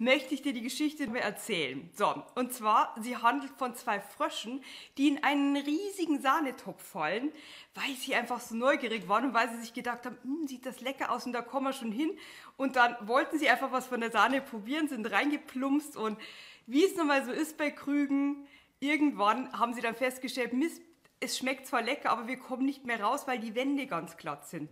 möchte 0.00 0.34
ich 0.34 0.42
dir 0.42 0.54
die 0.54 0.62
Geschichte 0.62 1.06
erzählen. 1.14 1.90
So, 1.94 2.22
und 2.34 2.52
zwar, 2.54 2.94
sie 3.00 3.18
handelt 3.18 3.52
von 3.58 3.74
zwei 3.74 4.00
Fröschen, 4.00 4.64
die 4.96 5.08
in 5.08 5.22
einen 5.22 5.56
riesigen 5.56 6.20
Sahnetopf 6.20 6.82
fallen, 6.82 7.30
weil 7.74 7.94
sie 7.96 8.14
einfach 8.14 8.40
so 8.40 8.54
neugierig 8.54 9.08
waren 9.08 9.26
und 9.26 9.34
weil 9.34 9.50
sie 9.50 9.60
sich 9.60 9.74
gedacht 9.74 10.06
haben, 10.06 10.16
hm, 10.22 10.48
sieht 10.48 10.64
das 10.64 10.80
lecker 10.80 11.12
aus 11.12 11.26
und 11.26 11.32
da 11.32 11.42
kommen 11.42 11.66
wir 11.66 11.72
schon 11.74 11.92
hin. 11.92 12.10
Und 12.56 12.76
dann 12.76 12.96
wollten 13.06 13.38
sie 13.38 13.50
einfach 13.50 13.72
was 13.72 13.86
von 13.86 14.00
der 14.00 14.10
Sahne 14.10 14.40
probieren, 14.40 14.88
sind 14.88 15.10
reingeplumpst 15.10 15.96
und 15.96 16.18
wie 16.66 16.84
es 16.84 16.96
nun 16.96 17.06
mal 17.06 17.24
so 17.24 17.30
ist 17.30 17.58
bei 17.58 17.70
Krügen, 17.70 18.46
irgendwann 18.80 19.52
haben 19.58 19.74
sie 19.74 19.82
dann 19.82 19.94
festgestellt, 19.94 20.54
Mist, 20.54 20.80
es 21.20 21.36
schmeckt 21.36 21.66
zwar 21.66 21.82
lecker, 21.82 22.10
aber 22.10 22.26
wir 22.26 22.38
kommen 22.38 22.64
nicht 22.64 22.86
mehr 22.86 23.02
raus, 23.02 23.26
weil 23.26 23.38
die 23.38 23.54
Wände 23.54 23.86
ganz 23.86 24.16
glatt 24.16 24.48
sind. 24.48 24.70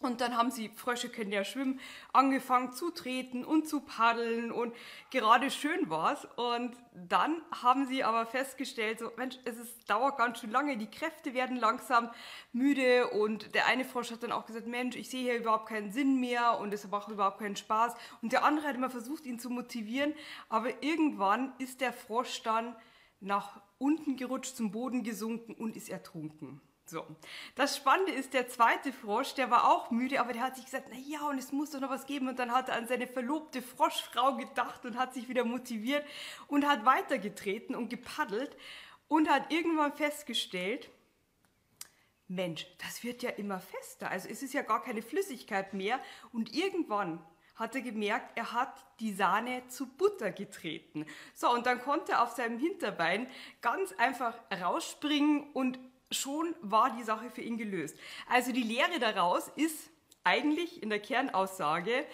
Und 0.00 0.20
dann 0.20 0.36
haben 0.36 0.52
sie, 0.52 0.68
Frösche 0.68 1.08
können 1.08 1.32
ja 1.32 1.42
schwimmen, 1.42 1.80
angefangen 2.12 2.72
zu 2.72 2.90
treten 2.92 3.44
und 3.44 3.68
zu 3.68 3.80
paddeln 3.80 4.52
und 4.52 4.72
gerade 5.10 5.50
schön 5.50 5.90
war's. 5.90 6.24
Und 6.36 6.76
dann 6.94 7.42
haben 7.50 7.88
sie 7.88 8.04
aber 8.04 8.24
festgestellt, 8.24 9.00
so 9.00 9.10
Mensch, 9.16 9.36
es 9.44 9.58
ist, 9.58 9.90
dauert 9.90 10.16
ganz 10.16 10.38
schön 10.38 10.52
lange, 10.52 10.76
die 10.76 10.88
Kräfte 10.88 11.34
werden 11.34 11.56
langsam 11.56 12.10
müde 12.52 13.08
und 13.08 13.56
der 13.56 13.66
eine 13.66 13.84
Frosch 13.84 14.12
hat 14.12 14.22
dann 14.22 14.30
auch 14.30 14.46
gesagt, 14.46 14.68
Mensch, 14.68 14.94
ich 14.94 15.10
sehe 15.10 15.22
hier 15.22 15.40
überhaupt 15.40 15.68
keinen 15.68 15.90
Sinn 15.90 16.20
mehr 16.20 16.60
und 16.60 16.72
es 16.72 16.88
macht 16.88 17.08
überhaupt 17.08 17.40
keinen 17.40 17.56
Spaß. 17.56 17.94
Und 18.22 18.32
der 18.32 18.44
andere 18.44 18.68
hat 18.68 18.76
immer 18.76 18.90
versucht, 18.90 19.26
ihn 19.26 19.40
zu 19.40 19.50
motivieren, 19.50 20.14
aber 20.48 20.80
irgendwann 20.80 21.52
ist 21.58 21.80
der 21.80 21.92
Frosch 21.92 22.42
dann 22.44 22.76
nach 23.18 23.60
unten 23.78 24.16
gerutscht, 24.16 24.56
zum 24.56 24.70
Boden 24.70 25.02
gesunken 25.02 25.54
und 25.54 25.76
ist 25.76 25.88
ertrunken. 25.88 26.60
So, 26.88 27.04
das 27.54 27.76
Spannende 27.76 28.12
ist, 28.12 28.32
der 28.32 28.48
zweite 28.48 28.94
Frosch, 28.94 29.34
der 29.34 29.50
war 29.50 29.70
auch 29.70 29.90
müde, 29.90 30.20
aber 30.20 30.32
der 30.32 30.42
hat 30.42 30.56
sich 30.56 30.64
gesagt, 30.64 30.88
na 30.90 30.96
ja, 30.96 31.28
und 31.28 31.36
es 31.36 31.52
muss 31.52 31.70
doch 31.70 31.80
noch 31.80 31.90
was 31.90 32.06
geben. 32.06 32.28
Und 32.28 32.38
dann 32.38 32.50
hat 32.50 32.70
er 32.70 32.76
an 32.76 32.88
seine 32.88 33.06
verlobte 33.06 33.60
Froschfrau 33.60 34.36
gedacht 34.36 34.86
und 34.86 34.96
hat 34.96 35.12
sich 35.12 35.28
wieder 35.28 35.44
motiviert 35.44 36.02
und 36.46 36.66
hat 36.66 36.86
weitergetreten 36.86 37.76
und 37.76 37.90
gepaddelt 37.90 38.56
und 39.06 39.28
hat 39.28 39.52
irgendwann 39.52 39.92
festgestellt, 39.92 40.88
Mensch, 42.26 42.66
das 42.78 43.04
wird 43.04 43.22
ja 43.22 43.30
immer 43.30 43.60
fester. 43.60 44.10
Also 44.10 44.30
es 44.30 44.42
ist 44.42 44.54
ja 44.54 44.62
gar 44.62 44.82
keine 44.82 45.02
Flüssigkeit 45.02 45.74
mehr. 45.74 46.00
Und 46.32 46.54
irgendwann 46.54 47.22
hat 47.54 47.74
er 47.74 47.82
gemerkt, 47.82 48.32
er 48.34 48.52
hat 48.52 48.84
die 49.00 49.12
Sahne 49.12 49.66
zu 49.68 49.86
Butter 49.86 50.30
getreten. 50.30 51.04
So, 51.34 51.50
und 51.50 51.66
dann 51.66 51.82
konnte 51.82 52.12
er 52.12 52.22
auf 52.22 52.30
seinem 52.30 52.58
Hinterbein 52.58 53.28
ganz 53.60 53.92
einfach 53.98 54.34
rausspringen 54.50 55.50
und 55.52 55.78
schon 56.10 56.54
war 56.60 56.96
die 56.96 57.02
Sache 57.02 57.30
für 57.30 57.42
ihn 57.42 57.58
gelöst. 57.58 57.96
Also 58.28 58.52
die 58.52 58.62
Lehre 58.62 58.98
daraus 58.98 59.48
ist 59.56 59.90
eigentlich 60.24 60.82
in 60.82 60.90
der 60.90 61.00
Kernaussage, 61.00 62.06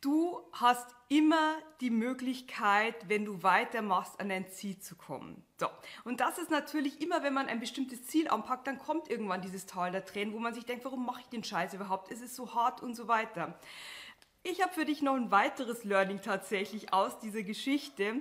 du 0.00 0.40
hast 0.52 0.94
immer 1.08 1.56
die 1.80 1.90
Möglichkeit, 1.90 2.94
wenn 3.08 3.24
du 3.24 3.42
weitermachst, 3.42 4.20
an 4.20 4.28
dein 4.28 4.48
Ziel 4.50 4.78
zu 4.78 4.96
kommen. 4.96 5.44
So. 5.58 5.68
Und 6.04 6.20
das 6.20 6.38
ist 6.38 6.50
natürlich 6.50 7.00
immer, 7.00 7.22
wenn 7.22 7.34
man 7.34 7.48
ein 7.48 7.60
bestimmtes 7.60 8.04
Ziel 8.06 8.28
anpackt, 8.28 8.66
dann 8.66 8.78
kommt 8.78 9.08
irgendwann 9.08 9.42
dieses 9.42 9.66
Tal 9.66 9.92
der 9.92 10.04
Tränen, 10.04 10.34
wo 10.34 10.38
man 10.38 10.54
sich 10.54 10.64
denkt, 10.64 10.84
warum 10.84 11.06
mache 11.06 11.20
ich 11.20 11.28
den 11.28 11.44
Scheiß 11.44 11.74
überhaupt? 11.74 12.10
Es 12.10 12.20
ist 12.20 12.34
so 12.34 12.54
hart 12.54 12.82
und 12.82 12.94
so 12.94 13.08
weiter. 13.08 13.58
Ich 14.42 14.62
habe 14.62 14.72
für 14.72 14.84
dich 14.84 15.02
noch 15.02 15.14
ein 15.14 15.30
weiteres 15.30 15.84
Learning 15.84 16.20
tatsächlich 16.22 16.92
aus 16.92 17.18
dieser 17.18 17.42
Geschichte. 17.42 18.20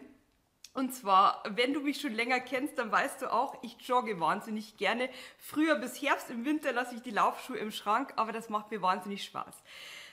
Und 0.76 0.94
zwar, 0.94 1.42
wenn 1.48 1.74
du 1.74 1.80
mich 1.80 2.02
schon 2.02 2.14
länger 2.14 2.42
kennst, 2.42 2.78
dann 2.78 2.92
weißt 2.92 3.22
du 3.22 3.32
auch, 3.32 3.58
ich 3.64 3.78
jogge 3.80 4.20
wahnsinnig 4.20 4.76
gerne. 4.76 5.10
Früher 5.40 5.76
bis 5.76 6.02
Herbst, 6.02 6.30
im 6.30 6.44
Winter 6.44 6.74
lasse 6.74 6.96
ich 6.96 7.02
die 7.02 7.12
Laufschuhe 7.12 7.58
im 7.58 7.72
Schrank, 7.72 8.12
aber 8.18 8.34
das 8.34 8.50
macht 8.50 8.72
mir 8.72 8.82
wahnsinnig 8.82 9.24
Spaß. 9.24 9.64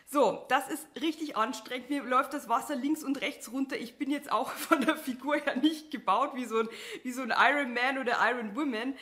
So, 0.06 0.44
das 0.48 0.68
ist 0.68 0.86
richtig 1.00 1.36
anstrengend. 1.36 1.90
Mir 1.90 2.02
läuft 2.02 2.34
das 2.34 2.48
Wasser 2.48 2.74
links 2.74 3.02
und 3.02 3.20
rechts 3.20 3.50
runter. 3.50 3.76
Ich 3.76 3.96
bin 3.96 4.10
jetzt 4.10 4.30
auch 4.30 4.50
von 4.52 4.80
der 4.80 4.96
Figur 4.96 5.36
her 5.36 5.56
nicht 5.56 5.90
gebaut 5.90 6.32
wie 6.34 6.44
so 6.44 6.58
ein, 6.58 6.68
wie 7.02 7.12
so 7.12 7.22
ein 7.22 7.32
Iron 7.36 7.72
Man 7.72 7.98
oder 7.98 8.18
Iron 8.28 8.54
Woman. 8.56 8.94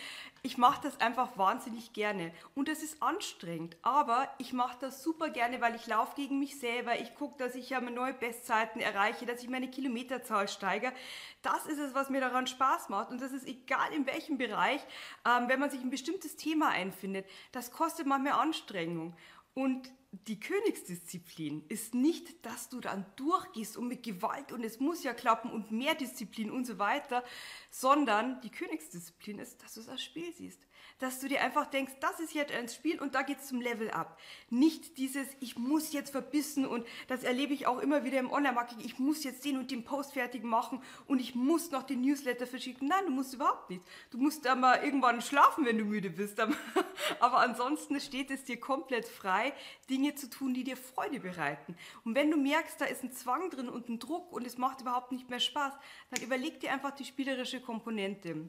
Ich 0.42 0.56
mache 0.56 0.80
das 0.82 0.98
einfach 1.00 1.36
wahnsinnig 1.36 1.92
gerne. 1.92 2.32
Und 2.55 2.68
es 2.68 2.83
ist 2.83 3.02
anstrengend, 3.02 3.77
aber 3.83 4.28
ich 4.39 4.55
mache 4.55 4.78
das 4.80 5.02
super 5.02 5.28
gerne, 5.28 5.60
weil 5.60 5.74
ich 5.74 5.86
laufe 5.86 6.16
gegen 6.16 6.39
mich 6.39 6.58
selber. 6.58 6.98
Ich 6.98 7.14
gucke, 7.14 7.36
dass 7.36 7.55
ich 7.55 7.68
ja 7.68 7.80
neue 7.80 8.14
Bestzeiten 8.14 8.80
erreiche, 8.80 9.27
dass 9.27 9.42
ich 9.42 9.50
meine 9.50 9.68
Kilometerzahl 9.68 10.48
steigere. 10.48 10.94
Das 11.42 11.66
ist 11.66 11.78
es, 11.78 11.94
was 11.94 12.08
mir 12.08 12.20
daran 12.20 12.46
Spaß 12.46 12.89
macht. 12.89 13.10
Und 13.10 13.20
das 13.20 13.33
ist 13.33 13.46
egal 13.46 13.92
in 13.92 14.06
welchem 14.06 14.39
Bereich, 14.39 14.80
ähm, 15.27 15.48
wenn 15.48 15.60
man 15.60 15.70
sich 15.70 15.83
ein 15.83 15.90
bestimmtes 15.90 16.36
Thema 16.36 16.68
einfindet. 16.68 17.27
Das 17.52 17.70
kostet 17.70 18.06
manchmal 18.06 18.40
Anstrengung. 18.40 19.14
Und 19.52 19.90
die 20.12 20.40
Königsdisziplin 20.40 21.64
ist 21.68 21.94
nicht, 21.94 22.44
dass 22.44 22.68
du 22.68 22.80
dann 22.80 23.06
durchgehst 23.14 23.76
und 23.76 23.86
mit 23.86 24.02
Gewalt 24.02 24.50
und 24.50 24.64
es 24.64 24.80
muss 24.80 25.04
ja 25.04 25.14
klappen 25.14 25.52
und 25.52 25.70
mehr 25.70 25.94
Disziplin 25.94 26.50
und 26.50 26.66
so 26.66 26.78
weiter, 26.78 27.22
sondern 27.70 28.40
die 28.40 28.50
Königsdisziplin 28.50 29.38
ist, 29.38 29.62
dass 29.62 29.74
du 29.74 29.80
es 29.80 29.88
als 29.88 30.02
Spiel 30.02 30.32
siehst. 30.32 30.66
Dass 30.98 31.20
du 31.20 31.28
dir 31.28 31.42
einfach 31.42 31.66
denkst, 31.66 31.92
das 32.00 32.18
ist 32.18 32.34
jetzt 32.34 32.52
ein 32.52 32.68
Spiel 32.68 33.00
und 33.00 33.14
da 33.14 33.22
geht 33.22 33.38
es 33.38 33.46
zum 33.46 33.60
Level 33.60 33.90
up. 33.90 34.18
Nicht 34.48 34.98
dieses, 34.98 35.28
ich 35.38 35.56
muss 35.56 35.92
jetzt 35.92 36.10
verbissen 36.10 36.66
und 36.66 36.86
das 37.06 37.22
erlebe 37.22 37.54
ich 37.54 37.66
auch 37.66 37.78
immer 37.78 38.02
wieder 38.04 38.18
im 38.18 38.32
Online-Marketing, 38.32 38.84
ich 38.84 38.98
muss 38.98 39.22
jetzt 39.22 39.44
den 39.44 39.58
und 39.58 39.70
den 39.70 39.84
Post 39.84 40.12
fertig 40.12 40.42
machen 40.42 40.82
und 41.06 41.20
ich 41.20 41.34
muss 41.36 41.70
noch 41.70 41.84
den 41.84 42.00
Newsletter 42.00 42.46
verschicken. 42.46 42.88
Nein, 42.88 43.06
du 43.06 43.12
musst 43.12 43.34
überhaupt 43.34 43.70
nicht. 43.70 43.82
Du 44.10 44.18
musst 44.18 44.44
da 44.44 44.56
mal 44.56 44.82
irgendwann 44.82 45.22
schlafen, 45.22 45.64
wenn 45.64 45.78
du 45.78 45.84
müde 45.84 46.10
bist. 46.10 46.40
Aber 47.20 47.38
ansonsten 47.38 48.00
steht 48.00 48.30
es 48.30 48.44
dir 48.44 48.58
komplett 48.58 49.06
frei, 49.06 49.52
Dinge 49.88 49.99
Dinge 50.00 50.14
zu 50.14 50.30
tun, 50.30 50.55
die 50.55 50.64
dir 50.64 50.78
Freude 50.78 51.20
bereiten. 51.20 51.77
Und 52.05 52.14
wenn 52.14 52.30
du 52.30 52.38
merkst, 52.38 52.80
da 52.80 52.86
ist 52.86 53.05
ein 53.05 53.12
Zwang 53.12 53.50
drin 53.50 53.68
und 53.68 53.90
ein 53.90 53.98
Druck 53.98 54.33
und 54.33 54.46
es 54.46 54.56
macht 54.56 54.80
überhaupt 54.80 55.12
nicht 55.12 55.28
mehr 55.28 55.40
Spaß, 55.40 55.74
dann 56.11 56.24
überleg 56.24 56.58
dir 56.61 56.72
einfach 56.72 56.92
die 56.92 57.05
spielerische 57.05 57.61
Komponente. 57.61 58.48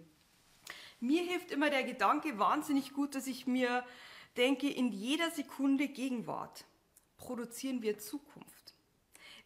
Mir 1.02 1.24
hilft 1.24 1.52
immer 1.52 1.70
der 1.70 1.84
Gedanke 1.84 2.40
wahnsinnig 2.40 2.94
gut, 2.94 3.16
dass 3.16 3.28
ich 3.28 3.48
mir 3.48 3.84
denke, 4.38 4.70
in 4.70 4.94
jeder 4.94 5.30
Sekunde 5.32 5.90
Gegenwart 5.90 6.64
produzieren 7.18 7.82
wir 7.82 7.98
Zukunft. 7.98 8.74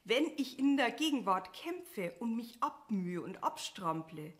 Wenn 0.04 0.26
ich 0.38 0.60
in 0.60 0.78
der 0.78 0.92
Gegenwart 0.92 1.54
kämpfe 1.54 2.14
und 2.20 2.36
mich 2.36 2.62
abmühe 2.62 3.20
und 3.24 3.44
abstrample, 3.44 4.34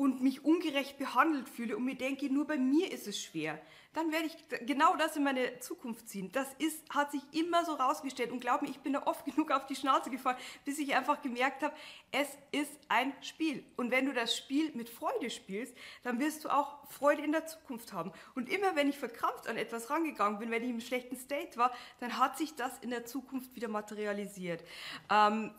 und 0.00 0.22
mich 0.22 0.46
ungerecht 0.46 0.96
behandelt 0.96 1.46
fühle 1.46 1.76
und 1.76 1.84
mir 1.84 1.94
denke, 1.94 2.32
nur 2.32 2.46
bei 2.46 2.56
mir 2.56 2.90
ist 2.90 3.06
es 3.06 3.22
schwer, 3.22 3.60
dann 3.92 4.10
werde 4.10 4.28
ich 4.28 4.66
genau 4.66 4.96
das 4.96 5.14
in 5.14 5.24
meine 5.24 5.60
Zukunft 5.60 6.08
ziehen. 6.08 6.32
Das 6.32 6.48
ist, 6.54 6.88
hat 6.88 7.12
sich 7.12 7.20
immer 7.32 7.66
so 7.66 7.74
rausgestellt 7.74 8.32
und 8.32 8.40
glaub 8.40 8.62
mir, 8.62 8.70
ich 8.70 8.80
bin 8.80 8.94
da 8.94 9.02
oft 9.02 9.24
genug 9.26 9.50
auf 9.50 9.66
die 9.66 9.76
Schnauze 9.76 10.08
gefallen, 10.08 10.38
bis 10.64 10.78
ich 10.78 10.96
einfach 10.96 11.20
gemerkt 11.20 11.62
habe, 11.62 11.74
es 12.12 12.28
ist 12.50 12.72
ein 12.88 13.12
Spiel. 13.20 13.62
Und 13.76 13.90
wenn 13.90 14.06
du 14.06 14.14
das 14.14 14.34
Spiel 14.34 14.72
mit 14.74 14.88
Freude 14.88 15.28
spielst, 15.28 15.76
dann 16.02 16.18
wirst 16.18 16.46
du 16.46 16.48
auch 16.48 16.90
Freude 16.90 17.20
in 17.22 17.32
der 17.32 17.44
Zukunft 17.44 17.92
haben. 17.92 18.10
Und 18.34 18.48
immer 18.48 18.76
wenn 18.76 18.88
ich 18.88 18.96
verkrampft 18.96 19.48
an 19.48 19.58
etwas 19.58 19.90
rangegangen 19.90 20.38
bin, 20.38 20.50
wenn 20.50 20.62
ich 20.62 20.70
im 20.70 20.80
schlechten 20.80 21.16
State 21.18 21.58
war, 21.58 21.74
dann 21.98 22.16
hat 22.16 22.38
sich 22.38 22.54
das 22.54 22.78
in 22.78 22.88
der 22.88 23.04
Zukunft 23.04 23.54
wieder 23.54 23.68
materialisiert. 23.68 24.64
Ähm, 25.10 25.52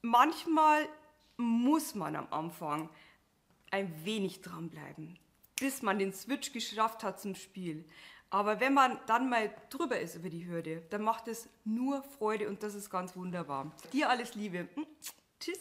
manchmal 0.00 0.88
muss 1.38 1.96
man 1.96 2.14
am 2.14 2.28
Anfang 2.30 2.88
ein 3.70 4.04
wenig 4.04 4.42
dranbleiben, 4.42 5.18
bis 5.58 5.82
man 5.82 5.98
den 5.98 6.12
Switch 6.12 6.52
geschafft 6.52 7.02
hat 7.04 7.20
zum 7.20 7.34
Spiel. 7.34 7.84
Aber 8.30 8.60
wenn 8.60 8.74
man 8.74 8.98
dann 9.06 9.28
mal 9.28 9.52
drüber 9.70 9.98
ist 9.98 10.14
über 10.14 10.30
die 10.30 10.46
Hürde, 10.46 10.82
dann 10.90 11.02
macht 11.02 11.26
es 11.26 11.48
nur 11.64 12.02
Freude 12.02 12.48
und 12.48 12.62
das 12.62 12.74
ist 12.74 12.88
ganz 12.88 13.16
wunderbar. 13.16 13.72
Dir 13.92 14.08
alles 14.08 14.34
Liebe. 14.34 14.68
Hm, 14.74 14.86
tschüss. 15.40 15.58